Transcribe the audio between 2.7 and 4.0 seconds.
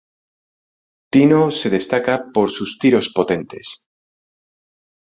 tiros potentes.